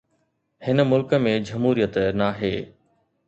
هن 0.67 0.79
ملڪ 0.93 1.13
۾ 1.27 1.33
جمهوريت 1.49 1.99
ناهي. 2.23 2.53